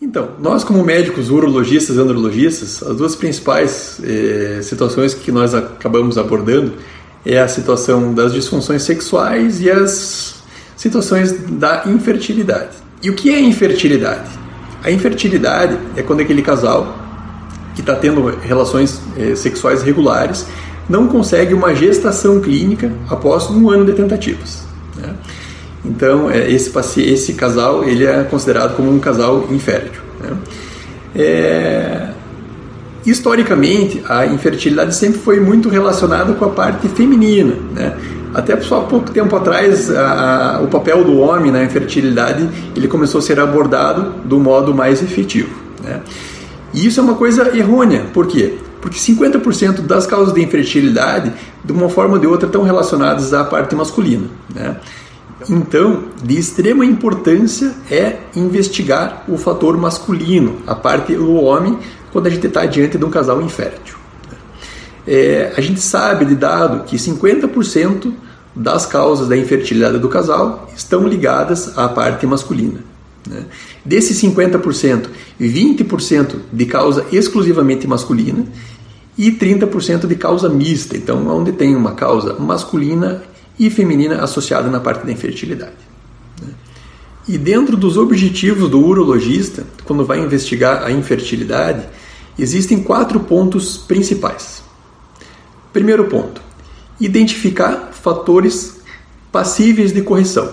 Então, 0.00 0.30
nós 0.40 0.64
como 0.64 0.82
médicos 0.82 1.28
urologistas 1.28 1.96
e 1.96 2.00
andrologistas, 2.00 2.82
as 2.82 2.96
duas 2.96 3.14
principais 3.14 4.00
eh, 4.02 4.60
situações 4.62 5.12
que 5.12 5.30
nós 5.30 5.54
acabamos 5.54 6.16
abordando 6.16 6.72
é 7.26 7.38
a 7.38 7.46
situação 7.46 8.14
das 8.14 8.32
disfunções 8.32 8.82
sexuais 8.82 9.60
e 9.60 9.70
as 9.70 10.42
situações 10.76 11.32
da 11.32 11.82
infertilidade. 11.86 12.76
E 13.02 13.10
o 13.10 13.14
que 13.14 13.30
é 13.30 13.38
infertilidade? 13.38 14.37
A 14.88 14.90
infertilidade 14.90 15.76
é 15.96 16.02
quando 16.02 16.20
aquele 16.20 16.40
casal 16.40 16.96
que 17.74 17.82
está 17.82 17.94
tendo 17.94 18.24
relações 18.40 19.02
eh, 19.18 19.34
sexuais 19.34 19.82
regulares 19.82 20.46
não 20.88 21.08
consegue 21.08 21.52
uma 21.52 21.74
gestação 21.74 22.40
clínica 22.40 22.90
após 23.10 23.50
um 23.50 23.68
ano 23.68 23.84
de 23.84 23.92
tentativas. 23.92 24.62
Né? 24.96 25.14
Então, 25.84 26.30
é, 26.30 26.50
esse, 26.50 26.72
esse 27.02 27.34
casal 27.34 27.84
ele 27.84 28.06
é 28.06 28.24
considerado 28.24 28.76
como 28.76 28.90
um 28.90 28.98
casal 28.98 29.46
infértil. 29.50 30.00
Né? 30.22 30.36
É, 31.14 32.08
historicamente, 33.04 34.02
a 34.08 34.24
infertilidade 34.24 34.94
sempre 34.94 35.18
foi 35.20 35.38
muito 35.38 35.68
relacionada 35.68 36.32
com 36.32 36.46
a 36.46 36.48
parte 36.48 36.88
feminina. 36.88 37.56
Né? 37.74 37.94
Até 38.34 38.60
só 38.60 38.80
pouco 38.82 39.10
tempo 39.10 39.34
atrás, 39.34 39.90
a, 39.90 40.56
a, 40.56 40.60
o 40.60 40.68
papel 40.68 41.04
do 41.04 41.18
homem 41.18 41.50
na 41.50 41.64
infertilidade 41.64 42.48
ele 42.76 42.88
começou 42.88 43.20
a 43.20 43.22
ser 43.22 43.40
abordado 43.40 44.14
do 44.24 44.38
modo 44.38 44.74
mais 44.74 45.02
efetivo. 45.02 45.54
Né? 45.82 46.00
E 46.72 46.86
isso 46.86 47.00
é 47.00 47.02
uma 47.02 47.14
coisa 47.14 47.56
errônea. 47.56 48.06
Por 48.12 48.26
quê? 48.26 48.58
Porque 48.80 48.98
50% 48.98 49.80
das 49.80 50.06
causas 50.06 50.34
de 50.34 50.42
infertilidade, 50.42 51.32
de 51.64 51.72
uma 51.72 51.88
forma 51.88 52.14
ou 52.14 52.20
de 52.20 52.26
outra, 52.26 52.46
estão 52.46 52.62
relacionadas 52.62 53.32
à 53.32 53.44
parte 53.44 53.74
masculina. 53.74 54.26
Né? 54.54 54.76
Então, 55.48 56.04
de 56.22 56.38
extrema 56.38 56.84
importância 56.84 57.72
é 57.90 58.18
investigar 58.34 59.24
o 59.28 59.36
fator 59.36 59.76
masculino, 59.76 60.56
a 60.66 60.74
parte 60.74 61.14
do 61.14 61.34
homem, 61.34 61.78
quando 62.12 62.26
a 62.26 62.30
gente 62.30 62.46
está 62.46 62.66
diante 62.66 62.98
de 62.98 63.04
um 63.04 63.10
casal 63.10 63.40
infértil. 63.40 63.97
É, 65.10 65.54
a 65.56 65.60
gente 65.62 65.80
sabe 65.80 66.26
de 66.26 66.34
dado 66.34 66.84
que 66.84 66.96
50% 66.96 68.12
das 68.54 68.84
causas 68.84 69.26
da 69.26 69.38
infertilidade 69.38 69.98
do 69.98 70.06
casal 70.06 70.70
estão 70.76 71.08
ligadas 71.08 71.78
à 71.78 71.88
parte 71.88 72.26
masculina. 72.26 72.80
Né? 73.26 73.46
Desses 73.82 74.20
50%, 74.20 75.06
20% 75.40 76.36
de 76.52 76.66
causa 76.66 77.06
exclusivamente 77.10 77.86
masculina 77.86 78.44
e 79.16 79.32
30% 79.32 80.06
de 80.06 80.14
causa 80.14 80.46
mista. 80.50 80.94
Então, 80.94 81.26
onde 81.26 81.52
tem 81.52 81.74
uma 81.74 81.92
causa 81.92 82.34
masculina 82.34 83.22
e 83.58 83.70
feminina 83.70 84.22
associada 84.22 84.68
na 84.68 84.78
parte 84.78 85.06
da 85.06 85.12
infertilidade. 85.12 85.72
Né? 86.42 86.48
E 87.26 87.38
dentro 87.38 87.78
dos 87.78 87.96
objetivos 87.96 88.68
do 88.68 88.78
urologista, 88.78 89.64
quando 89.86 90.04
vai 90.04 90.20
investigar 90.20 90.84
a 90.84 90.92
infertilidade, 90.92 91.86
existem 92.38 92.82
quatro 92.82 93.20
pontos 93.20 93.78
principais. 93.78 94.67
Primeiro 95.78 96.06
ponto: 96.06 96.42
identificar 97.00 97.90
fatores 97.92 98.80
passíveis 99.30 99.92
de 99.92 100.02
correção. 100.02 100.52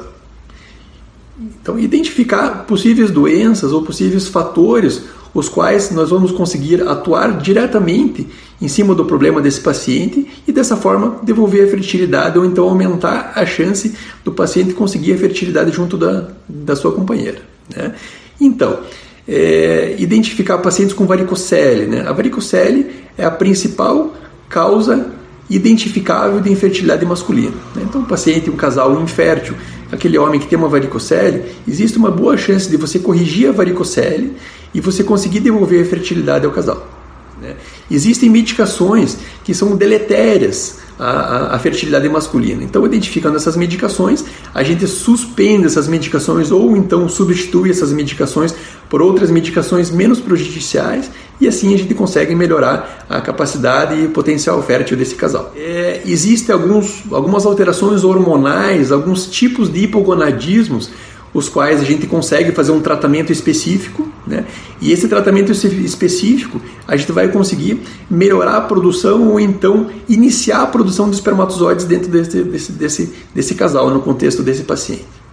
Então, 1.40 1.80
identificar 1.80 2.66
possíveis 2.68 3.10
doenças 3.10 3.72
ou 3.72 3.82
possíveis 3.82 4.28
fatores 4.28 5.02
os 5.34 5.50
quais 5.50 5.90
nós 5.90 6.12
vamos 6.12 6.32
conseguir 6.32 6.88
atuar 6.88 7.40
diretamente 7.40 8.28
em 8.62 8.68
cima 8.68 8.94
do 8.94 9.04
problema 9.04 9.42
desse 9.42 9.62
paciente 9.62 10.28
e 10.48 10.52
dessa 10.52 10.78
forma 10.78 11.20
devolver 11.24 11.68
a 11.68 11.72
fertilidade 11.72 12.38
ou 12.38 12.46
então 12.46 12.70
aumentar 12.70 13.34
a 13.36 13.48
chance 13.48 13.96
do 14.24 14.32
paciente 14.32 14.76
conseguir 14.76 15.14
a 15.14 15.18
fertilidade 15.18 15.72
junto 15.72 15.98
da, 15.98 16.28
da 16.48 16.76
sua 16.76 16.92
companheira. 16.92 17.42
Né? 17.76 17.96
Então, 18.40 18.80
é, 19.28 19.96
identificar 19.98 20.60
pacientes 20.60 20.94
com 20.94 21.08
varicocele. 21.08 21.88
Né? 21.88 22.06
A 22.08 22.14
varicocele 22.14 22.92
é 23.18 23.26
a 23.26 23.32
principal 23.32 24.14
causa 24.50 25.14
identificável 25.50 26.40
de 26.42 26.52
infertilidade 26.52 27.06
masculina. 27.06 27.56
Né? 27.76 27.84
Então, 27.84 28.02
um 28.02 28.06
paciente, 28.06 28.50
um 28.50 28.56
casal 28.56 29.00
infértil, 29.02 29.56
aquele 29.92 30.18
homem 30.18 30.40
que 30.40 30.48
tem 30.48 30.58
uma 30.58 30.68
varicocele, 30.68 31.44
existe 31.68 31.98
uma 31.98 32.10
boa 32.10 32.36
chance 32.38 32.70
de 32.70 32.78
você 32.78 32.98
corrigir 32.98 33.50
a 33.50 33.52
varicocele 33.52 34.34
e 34.74 34.82
você 34.82 35.04
conseguir 35.04 35.40
devolver 35.40 35.84
a 35.84 35.86
fertilidade 35.86 36.46
ao 36.46 36.52
casal. 36.52 36.96
Né? 37.42 37.56
Existem 37.92 38.30
medicações 38.30 39.18
que 39.44 39.54
são 39.54 39.76
deletérias 39.76 40.80
à, 40.98 41.56
à, 41.56 41.60
fertilidade 41.60 42.08
masculina. 42.10 42.64
Então, 42.64 42.86
identificando 42.86 43.36
essas 43.36 43.56
medicações, 43.56 44.24
a 44.54 44.64
gente 44.64 44.88
suspende 44.88 45.66
essas 45.66 45.88
medicações 45.88 46.52
ou 46.52 46.76
então 46.76 47.08
substitui 47.10 47.70
essas 47.70 47.92
medicações 47.92 48.56
por 48.90 49.02
outras 49.02 49.30
medicações 49.30 49.92
menos 49.92 50.20
prejudiciais 50.20 51.12
e 51.40 51.48
assim 51.48 51.74
a 51.74 51.78
gente 51.78 51.94
consegue 51.94 52.34
melhorar 52.34 53.06
a 53.10 53.22
capacidade 53.22 53.96
e 53.96 54.08
potencial 54.08 54.62
fértil 54.64 54.98
desse 54.98 55.16
casal. 55.16 55.52
É, 55.56 56.02
Existem 56.06 56.54
algumas 56.56 57.46
alterações 57.46 58.04
hormonais, 58.04 58.92
alguns 58.92 59.26
tipos 59.28 59.72
de 59.72 59.84
hipogonadismos 59.84 60.90
os 61.36 61.50
quais 61.50 61.82
a 61.82 61.84
gente 61.84 62.08
consegue 62.08 62.54
fazer 62.54 62.72
um 62.72 62.80
tratamento 62.80 63.30
específico, 63.30 64.08
né? 64.26 64.46
E 64.80 64.94
esse 64.94 65.06
tratamento 65.10 65.52
específico 65.52 66.62
a 66.88 66.96
gente 66.96 67.12
vai 67.12 67.28
conseguir 67.28 67.82
melhorar 68.10 68.56
a 68.56 68.62
produção 68.62 69.28
ou 69.28 69.38
então 69.38 69.90
iniciar 70.08 70.62
a 70.62 70.68
produção 70.68 71.10
de 71.10 71.18
espermatozoides 71.18 71.84
dentro 71.84 72.10
desse, 72.10 72.42
desse, 72.42 72.72
desse, 72.72 73.14
desse 73.36 73.54
casal, 73.54 73.90
no 73.90 74.00
contexto 74.00 74.42
desse 74.42 74.64
paciente. 74.64 75.25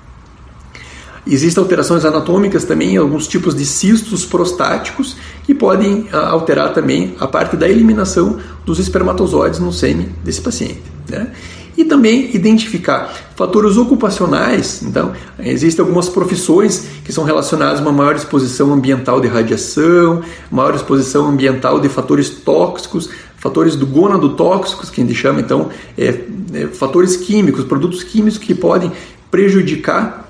Existem 1.26 1.62
alterações 1.62 2.04
anatômicas 2.04 2.64
também, 2.64 2.96
alguns 2.96 3.28
tipos 3.28 3.54
de 3.54 3.64
cistos 3.64 4.24
prostáticos 4.24 5.16
que 5.44 5.54
podem 5.54 6.08
ah, 6.12 6.28
alterar 6.30 6.72
também 6.72 7.14
a 7.20 7.28
parte 7.28 7.56
da 7.56 7.68
eliminação 7.68 8.38
dos 8.64 8.78
espermatozoides 8.80 9.60
no 9.60 9.72
sêmen 9.72 10.08
desse 10.24 10.40
paciente. 10.40 10.82
Né? 11.08 11.30
e 11.76 11.84
também 11.84 12.34
identificar 12.34 13.12
fatores 13.34 13.76
ocupacionais. 13.76 14.82
Então, 14.82 15.12
existem 15.38 15.82
algumas 15.82 16.08
profissões 16.08 16.86
que 17.04 17.12
são 17.12 17.24
relacionadas 17.24 17.80
a 17.80 17.82
uma 17.82 17.92
maior 17.92 18.14
exposição 18.14 18.72
ambiental 18.72 19.20
de 19.20 19.28
radiação, 19.28 20.22
maior 20.50 20.74
exposição 20.74 21.26
ambiental 21.26 21.80
de 21.80 21.88
fatores 21.88 22.28
tóxicos, 22.28 23.08
fatores 23.36 23.74
do 23.74 23.86
gonadotóxicos, 23.86 24.90
que 24.90 25.00
a 25.00 25.04
gente 25.04 25.16
chama 25.16 25.40
então 25.40 25.70
é, 25.96 26.20
é, 26.52 26.66
fatores 26.68 27.16
químicos, 27.16 27.64
produtos 27.64 28.02
químicos 28.02 28.38
que 28.38 28.54
podem 28.54 28.92
prejudicar 29.30 30.21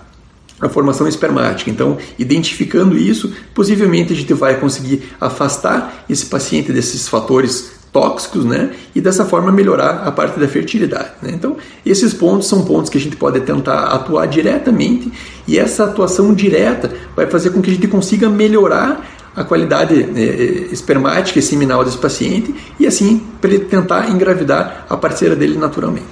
a 0.63 0.69
formação 0.69 1.09
espermática. 1.09 1.69
Então, 1.69 1.99
identificando 2.17 2.97
isso, 2.97 3.33
possivelmente 3.53 4.13
a 4.13 4.17
gente 4.17 4.33
vai 4.33 4.59
conseguir 4.59 5.03
afastar 5.21 6.05
esse 6.09 6.27
paciente 6.27 6.73
desses 6.73 7.09
fatores 7.09 7.83
tóxicos, 7.93 8.45
né? 8.45 8.71
E 8.95 9.01
dessa 9.01 9.27
forma 9.27 9.53
melhorar 9.53 10.05
a 10.07 10.13
parte 10.13 10.41
da 10.41 10.49
fertilidade. 10.49 11.11
Né? 11.21 11.33
Então, 11.35 11.57
esses 11.85 12.15
pontos 12.15 12.49
são 12.49 12.65
pontos 12.65 12.89
que 12.89 12.97
a 12.97 13.01
gente 13.01 13.17
pode 13.17 13.41
tentar 13.41 13.89
atuar 13.89 14.25
diretamente 14.27 15.13
e 15.47 15.59
essa 15.59 15.85
atuação 15.85 16.33
direta 16.33 16.91
vai 17.15 17.27
fazer 17.27 17.51
com 17.51 17.61
que 17.61 17.71
a 17.71 17.75
gente 17.75 17.89
consiga 17.89 18.31
melhorar 18.31 19.05
a 19.35 19.45
qualidade 19.45 19.95
eh, 19.95 20.69
espermática 20.71 21.39
e 21.39 21.43
seminal 21.43 21.85
desse 21.85 21.99
paciente 21.99 22.55
e 22.79 22.87
assim 22.87 23.23
para 23.41 23.51
ele 23.51 23.65
tentar 23.65 24.11
engravidar 24.11 24.87
a 24.89 24.97
parceira 24.97 25.35
dele 25.35 25.59
naturalmente. 25.59 26.07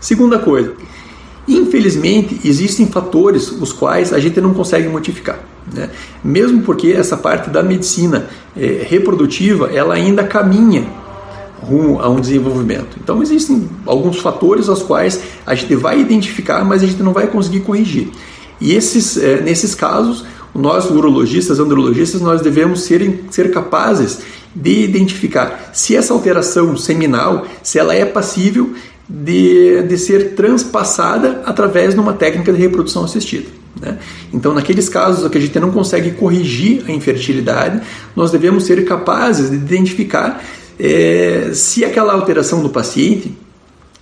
Segunda 0.00 0.38
coisa, 0.38 0.74
infelizmente 1.46 2.40
existem 2.44 2.86
fatores 2.86 3.50
os 3.50 3.72
quais 3.72 4.12
a 4.12 4.18
gente 4.18 4.40
não 4.40 4.54
consegue 4.54 4.88
modificar. 4.88 5.38
Né? 5.72 5.90
Mesmo 6.22 6.62
porque 6.62 6.88
essa 6.88 7.16
parte 7.16 7.50
da 7.50 7.62
medicina 7.62 8.28
é, 8.56 8.86
reprodutiva 8.88 9.70
ela 9.72 9.94
ainda 9.94 10.24
caminha 10.24 10.86
rumo 11.60 12.00
a 12.00 12.08
um 12.08 12.20
desenvolvimento. 12.20 12.98
Então 13.02 13.22
existem 13.22 13.68
alguns 13.86 14.18
fatores 14.18 14.68
aos 14.68 14.82
quais 14.82 15.20
a 15.46 15.54
gente 15.54 15.74
vai 15.74 16.00
identificar, 16.00 16.64
mas 16.64 16.82
a 16.82 16.86
gente 16.86 17.02
não 17.02 17.12
vai 17.12 17.26
conseguir 17.26 17.60
corrigir. 17.60 18.10
E 18.60 18.72
esses, 18.72 19.16
é, 19.16 19.40
nesses 19.40 19.74
casos, 19.74 20.24
nós 20.54 20.88
urologistas, 20.88 21.58
andrologistas, 21.58 22.20
nós 22.20 22.40
devemos 22.40 22.82
ser, 22.82 23.24
ser 23.30 23.50
capazes 23.50 24.20
de 24.54 24.84
identificar 24.84 25.70
se 25.72 25.96
essa 25.96 26.14
alteração 26.14 26.76
seminal, 26.76 27.46
se 27.62 27.78
ela 27.78 27.94
é 27.94 28.04
passível 28.04 28.72
de, 29.08 29.82
de 29.82 29.98
ser 29.98 30.34
transpassada 30.34 31.42
através 31.44 31.94
de 31.94 32.00
uma 32.00 32.12
técnica 32.12 32.52
de 32.52 32.58
reprodução 32.58 33.04
assistida. 33.04 33.46
Né? 33.80 33.98
Então, 34.32 34.54
naqueles 34.54 34.88
casos 34.88 35.28
que 35.30 35.38
a 35.38 35.40
gente 35.40 35.58
não 35.60 35.70
consegue 35.70 36.12
corrigir 36.12 36.84
a 36.88 36.92
infertilidade, 36.92 37.80
nós 38.14 38.30
devemos 38.30 38.64
ser 38.64 38.84
capazes 38.84 39.50
de 39.50 39.56
identificar 39.56 40.42
é, 40.78 41.50
se 41.52 41.84
aquela 41.84 42.12
alteração 42.12 42.62
do 42.62 42.70
paciente 42.70 43.32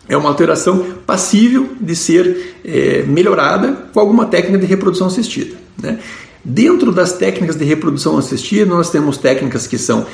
é 0.09 0.17
uma 0.17 0.29
alteração 0.29 0.85
passível 1.07 1.71
de 1.81 1.95
ser 1.95 2.57
é, 2.65 3.03
melhorada 3.03 3.73
com 3.93 4.01
alguma 4.01 4.27
técnica 4.27 4.59
de 4.59 4.67
reprodução 4.67 5.07
assistida. 5.07 5.57
Né? 5.81 5.99
Dentro 6.45 6.91
das 6.91 7.13
técnicas 7.13 7.57
de 7.57 7.65
reprodução 7.65 8.19
assistida, 8.19 8.67
nós 8.67 8.91
temos 8.91 9.17
técnicas 9.17 9.67
que 9.67 9.79
são 9.79 10.07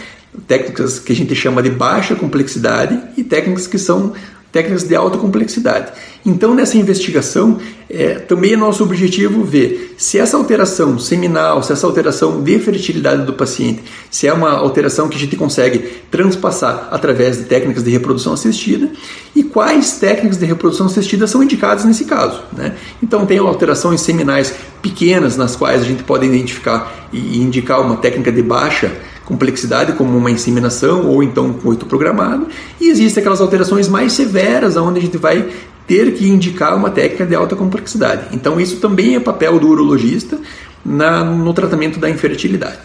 técnicas 0.47 0.99
que 0.99 1.13
a 1.13 1.17
gente 1.17 1.35
chama 1.35 1.63
de 1.63 1.71
baixa 1.71 2.15
complexidade 2.15 3.01
e 3.17 3.25
técnicas 3.25 3.67
que 3.67 3.79
são 3.79 4.13
técnicas 4.51 4.85
de 4.85 4.95
alta 4.95 5.19
complexidade. 5.19 5.93
Então, 6.25 6.55
nessa 6.55 6.77
investigação, 6.77 7.59
é, 7.89 8.15
também 8.15 8.53
é 8.53 8.57
nosso 8.57 8.83
objetivo 8.83 9.45
ver 9.45 9.95
se 9.97 10.19
essa 10.19 10.37
alteração 10.37 10.99
seminal, 10.99 11.63
se 11.63 11.73
essa 11.73 11.87
alteração 11.87 12.43
de 12.43 12.59
fertilidade 12.59 13.25
do 13.25 13.33
paciente, 13.33 13.83
se 14.11 14.27
é 14.27 14.33
uma 14.33 14.51
alteração 14.51 15.09
que 15.09 15.17
a 15.17 15.21
gente 15.21 15.37
consegue 15.37 15.79
transpassar 16.11 16.89
através 16.91 17.39
de 17.39 17.45
técnicas 17.45 17.83
de 17.83 17.91
reprodução 17.91 18.33
assistida 18.33 18.91
e 19.35 19.43
quais 19.43 19.99
técnicas 19.99 20.39
de 20.39 20.47
reprodução 20.47 20.87
assistida 20.87 21.27
são 21.27 21.43
indicadas 21.43 21.85
nesse 21.85 22.05
caso. 22.05 22.43
Né? 22.57 22.75
Então, 23.03 23.25
tem 23.25 23.39
alterações 23.39 24.01
seminais 24.01 24.55
pequenas 24.83 25.37
nas 25.37 25.57
quais 25.57 25.83
a 25.83 25.85
gente 25.85 26.03
pode 26.03 26.27
identificar 26.27 27.09
e 27.13 27.39
indicar 27.39 27.81
uma 27.81 27.97
técnica 27.97 28.31
de 28.31 28.43
baixa 28.43 28.93
complexidade, 29.29 29.93
como 29.93 30.17
uma 30.17 30.31
inseminação 30.31 31.07
ou 31.07 31.23
então 31.23 31.49
um 31.49 31.53
coito 31.53 31.85
programado, 31.85 32.49
e 32.81 32.89
existem 32.89 33.21
aquelas 33.21 33.43
alterações 33.43 33.87
mais 33.87 34.15
severas, 34.15 34.75
onde 34.75 34.99
a 34.99 35.03
gente 35.03 35.19
vai 35.19 35.51
ter 35.87 36.15
que 36.15 36.27
indicar 36.27 36.75
uma 36.75 36.89
técnica 36.89 37.27
de 37.27 37.35
alta 37.35 37.55
complexidade. 37.55 38.29
Então, 38.33 38.59
isso 38.59 38.77
também 38.77 39.17
é 39.17 39.21
papel 39.21 39.59
do 39.59 39.69
urologista 39.69 40.41
na, 40.83 41.23
no 41.23 41.53
tratamento 41.53 42.01
da 42.01 42.09
infertilidade. 42.09 42.79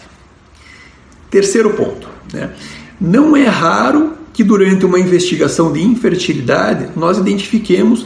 Terceiro 1.30 1.70
ponto: 1.70 2.06
né? 2.30 2.50
não 3.00 3.34
é 3.34 3.46
raro 3.46 4.12
que 4.34 4.44
durante 4.44 4.84
uma 4.84 5.00
investigação 5.00 5.72
de 5.72 5.82
infertilidade 5.82 6.90
nós 6.94 7.16
identifiquemos 7.16 8.04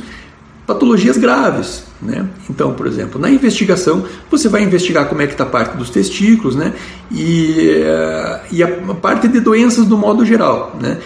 patologias 0.68 1.16
graves. 1.16 1.82
Né? 2.00 2.28
Então, 2.48 2.74
por 2.74 2.86
exemplo, 2.86 3.18
na 3.18 3.30
investigação, 3.30 4.04
você 4.30 4.50
vai 4.50 4.62
investigar 4.62 5.08
como 5.08 5.22
é 5.22 5.26
que 5.26 5.32
está 5.32 5.44
a 5.44 5.46
parte 5.46 5.78
dos 5.78 5.88
testículos 5.88 6.54
né? 6.54 6.74
e, 7.10 7.82
uh, 7.82 8.40
e 8.52 8.62
a 8.62 8.68
parte 8.94 9.26
de 9.28 9.40
doenças 9.40 9.86
do 9.86 9.96
modo 9.96 10.26
geral. 10.26 10.76
Né? 10.78 10.98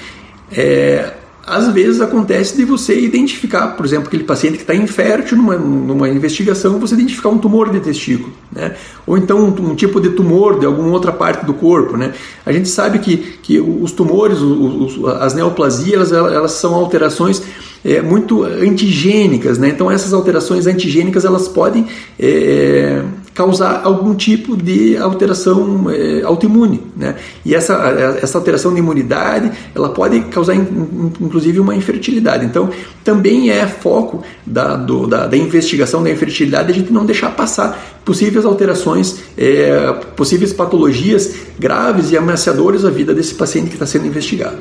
É, 0.51 1.13
às 1.47 1.69
vezes 1.69 2.01
acontece 2.01 2.57
de 2.57 2.65
você 2.65 2.99
identificar, 2.99 3.69
por 3.69 3.87
exemplo, 3.87 4.09
aquele 4.09 4.25
paciente 4.25 4.57
que 4.57 4.63
está 4.63 4.75
infértil 4.75 5.37
numa, 5.37 5.57
numa 5.57 6.09
investigação, 6.09 6.81
você 6.81 6.95
identificar 6.95 7.29
um 7.29 7.39
tumor 7.39 7.71
de 7.71 7.79
testículo, 7.79 8.33
né? 8.51 8.75
ou 9.07 9.17
então 9.17 9.39
um, 9.39 9.71
um, 9.71 9.75
tipo 9.77 10.01
de 10.01 10.11
tumor 10.11 10.59
de 10.59 10.67
alguma 10.67 10.91
outra 10.91 11.13
parte 11.13 11.47
do 11.47 11.55
corpo. 11.55 11.97
Né? 11.97 12.13
A 12.45 12.53
gente 12.53 12.69
sabe 12.69 12.99
que, 12.99 13.17
que 13.17 13.61
os 13.61 13.93
tumores, 13.93 14.41
os, 14.41 15.05
as 15.21 15.35
neoplasias, 15.35 16.13
elas, 16.13 16.33
elas 16.33 16.53
são 16.53 16.75
alterações 16.75 17.41
é, 17.85 18.01
muito 18.01 18.45
antigênicas, 18.45 19.59
né? 19.59 19.69
então 19.69 19.91
essas 19.91 20.13
alterações 20.13 20.67
antigênicas 20.67 21.25
elas 21.25 21.49
podem 21.49 21.87
é, 22.19 23.03
causar 23.35 23.81
algum 23.85 24.15
tipo 24.15 24.57
de 24.57 24.97
alteração 24.97 25.91
é, 25.91 26.23
autoimune, 26.23 26.83
né? 26.97 27.17
E 27.45 27.55
essa, 27.55 27.75
essa 28.21 28.37
alteração 28.37 28.73
de 28.75 28.79
imunidade, 28.79 29.51
ela 29.75 29.89
pode 29.89 30.21
causar 30.23 30.55
inclusive 30.55 31.59
uma 31.59 31.75
infertilidade. 31.75 32.45
Então, 32.45 32.69
também 33.03 33.51
é 33.51 33.67
foco 33.67 34.23
da, 34.47 34.77
do, 34.77 35.07
da, 35.07 35.27
da, 35.27 35.37
investigação 35.37 36.03
da 36.03 36.11
infertilidade 36.11 36.71
a 36.71 36.75
gente 36.75 36.93
não 36.93 37.07
deixar 37.07 37.31
passar 37.31 38.01
possíveis 38.05 38.45
alterações, 38.45 39.19
é, 39.37 39.93
possíveis 40.15 40.53
patologias 40.53 41.35
graves 41.59 42.11
e 42.11 42.17
ameaçadoras 42.17 42.85
à 42.85 42.91
vida 42.91 43.15
desse 43.15 43.35
paciente 43.35 43.69
que 43.69 43.75
está 43.75 43.87
sendo 43.87 44.07
investigado. 44.07 44.59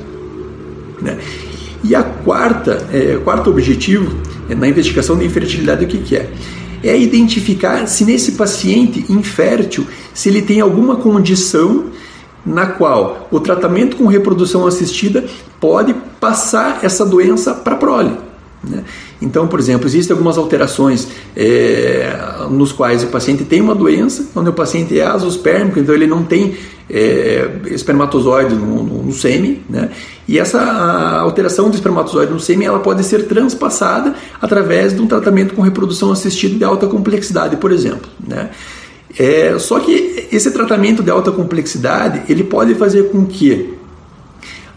Né? 1.01 1.17
E 1.83 1.95
a 1.95 2.03
quarta, 2.03 2.87
é, 2.91 3.19
quarto 3.23 3.49
objetivo 3.49 4.15
é, 4.49 4.55
na 4.55 4.67
investigação 4.67 5.17
da 5.17 5.23
infertilidade, 5.23 5.85
o 5.85 5.87
que, 5.87 5.97
que 5.97 6.15
é? 6.15 6.29
é 6.83 6.97
identificar 6.97 7.87
se 7.87 8.03
nesse 8.03 8.33
paciente 8.33 9.05
infértil, 9.09 9.85
se 10.13 10.29
ele 10.29 10.41
tem 10.41 10.59
alguma 10.59 10.95
condição 10.95 11.85
na 12.45 12.65
qual 12.65 13.27
o 13.31 13.39
tratamento 13.39 13.95
com 13.97 14.07
reprodução 14.07 14.65
assistida 14.65 15.25
pode 15.59 15.93
passar 16.19 16.79
essa 16.83 17.05
doença 17.05 17.53
para 17.53 17.75
a 17.75 17.77
prole. 17.77 18.17
Né? 18.63 18.83
Então, 19.21 19.47
por 19.47 19.59
exemplo, 19.59 19.87
existem 19.87 20.13
algumas 20.13 20.37
alterações 20.37 21.07
é, 21.35 22.13
nos 22.49 22.71
quais 22.71 23.03
o 23.03 23.07
paciente 23.07 23.43
tem 23.43 23.61
uma 23.61 23.73
doença, 23.73 24.27
onde 24.35 24.49
o 24.49 24.53
paciente 24.53 24.99
é 24.99 25.05
azospérmico, 25.05 25.79
então 25.79 25.95
ele 25.95 26.05
não 26.05 26.23
tem 26.23 26.55
é, 26.89 27.49
espermatozoide 27.67 28.53
no, 28.53 28.83
no, 28.83 29.03
no 29.03 29.13
sêmen, 29.13 29.61
né? 29.69 29.89
e 30.27 30.37
essa 30.37 30.61
alteração 31.19 31.69
do 31.69 31.75
espermatozoide 31.75 32.31
no 32.31 32.39
sêmen 32.39 32.67
ela 32.67 32.79
pode 32.79 33.03
ser 33.03 33.27
transpassada 33.27 34.13
através 34.41 34.93
de 34.93 35.01
um 35.01 35.07
tratamento 35.07 35.53
com 35.53 35.61
reprodução 35.61 36.11
assistida 36.11 36.55
de 36.57 36.63
alta 36.63 36.87
complexidade, 36.87 37.57
por 37.57 37.71
exemplo. 37.71 38.09
Né? 38.25 38.49
É, 39.17 39.57
só 39.59 39.79
que 39.79 40.27
esse 40.31 40.51
tratamento 40.51 41.03
de 41.03 41.09
alta 41.09 41.31
complexidade 41.31 42.23
ele 42.29 42.43
pode 42.43 42.75
fazer 42.75 43.09
com 43.09 43.25
que 43.25 43.73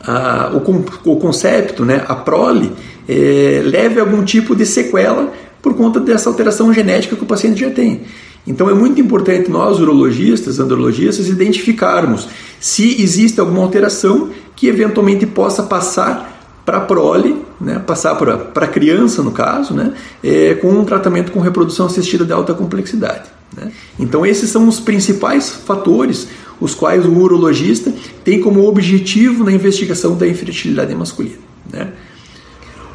a, 0.07 0.51
o, 0.53 1.13
o 1.13 1.17
concepto, 1.17 1.85
né, 1.85 2.05
a 2.07 2.15
prole, 2.15 2.73
é, 3.09 3.62
leve 3.65 4.01
algum 4.01 4.25
tipo 4.25 4.55
de 4.55 4.65
sequela 4.65 5.33
por 5.62 5.75
conta 5.75 5.99
dessa 5.99 6.29
alteração 6.29 6.73
genética 6.73 7.17
que 7.17 7.23
o 7.23 7.27
paciente 7.27 7.61
já 7.61 7.71
tem. 7.71 8.03
Então 8.47 8.69
é 8.69 8.75
muito 8.75 9.01
importante 9.01 9.51
nós, 9.51 9.81
urologistas, 9.81 10.61
andrologistas, 10.61 11.29
identificarmos 11.29 12.29
se 12.61 13.01
existe 13.03 13.41
alguma 13.41 13.62
alteração 13.62 14.31
que 14.55 14.67
eventualmente 14.67 15.27
possa 15.27 15.62
passar 15.62 16.33
para 16.65 16.79
a 16.79 16.81
prole, 16.81 17.37
né, 17.61 17.79
passar 17.79 18.15
para 18.15 18.51
a 18.55 18.67
criança, 18.67 19.23
no 19.23 19.31
caso, 19.31 19.75
né, 19.75 19.93
é, 20.23 20.55
com 20.55 20.71
um 20.71 20.85
tratamento 20.85 21.31
com 21.31 21.41
reprodução 21.41 21.87
assistida 21.87 22.25
de 22.25 22.33
alta 22.33 22.55
complexidade. 22.55 23.29
Né? 23.55 23.71
Então, 23.99 24.25
esses 24.25 24.50
são 24.50 24.67
os 24.67 24.81
principais 24.81 25.50
fatores 25.50 26.27
os 26.61 26.75
quais 26.75 27.05
o 27.05 27.12
urologista 27.12 27.93
tem 28.23 28.41
como 28.41 28.67
objetivo 28.67 29.45
na 29.45 29.53
investigação 29.53 30.17
da 30.17 30.27
infertilidade 30.27 30.95
masculina. 30.95 31.37
Né? 31.71 31.93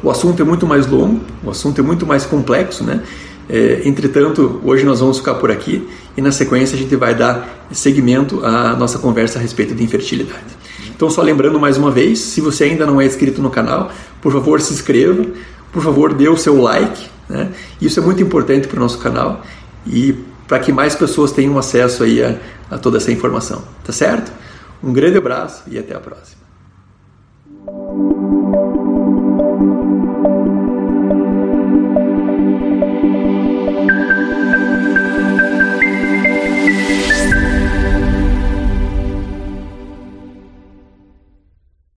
O 0.02 0.10
assunto 0.10 0.40
é 0.40 0.44
muito 0.44 0.66
mais 0.66 0.86
longo, 0.86 1.20
o 1.44 1.50
assunto 1.50 1.78
é 1.80 1.82
muito 1.82 2.06
mais 2.06 2.24
complexo, 2.24 2.82
né? 2.82 3.02
É, 3.48 3.82
entretanto, 3.84 4.60
hoje 4.64 4.84
nós 4.84 5.00
vamos 5.00 5.18
ficar 5.18 5.34
por 5.34 5.50
aqui 5.50 5.86
e 6.16 6.22
na 6.22 6.30
sequência 6.30 6.76
a 6.76 6.78
gente 6.78 6.94
vai 6.94 7.14
dar 7.14 7.66
seguimento 7.72 8.44
à 8.44 8.76
nossa 8.76 8.98
conversa 8.98 9.38
a 9.38 9.42
respeito 9.42 9.74
de 9.74 9.82
infertilidade. 9.82 10.58
Então, 10.94 11.10
só 11.10 11.20
lembrando 11.20 11.58
mais 11.58 11.76
uma 11.76 11.90
vez, 11.90 12.20
se 12.20 12.40
você 12.40 12.64
ainda 12.64 12.86
não 12.86 13.00
é 13.00 13.06
inscrito 13.06 13.42
no 13.42 13.50
canal, 13.50 13.90
por 14.22 14.32
favor 14.32 14.60
se 14.60 14.72
inscreva, 14.72 15.26
por 15.72 15.82
favor 15.82 16.14
dê 16.14 16.28
o 16.28 16.36
seu 16.36 16.60
like, 16.62 17.08
né? 17.28 17.50
Isso 17.80 17.98
é 18.00 18.02
muito 18.02 18.22
importante 18.22 18.68
para 18.68 18.76
o 18.76 18.80
nosso 18.80 18.98
canal 18.98 19.42
e 19.86 20.14
para 20.46 20.58
que 20.58 20.72
mais 20.72 20.94
pessoas 20.94 21.32
tenham 21.32 21.58
acesso 21.58 22.04
aí 22.04 22.22
a, 22.22 22.36
a 22.70 22.78
toda 22.78 22.96
essa 22.96 23.10
informação, 23.12 23.62
tá 23.84 23.92
certo? 23.92 24.32
Um 24.82 24.92
grande 24.92 25.18
abraço 25.18 25.62
e 25.66 25.78
até 25.78 25.94
a 25.94 26.00
próxima. 26.00 26.49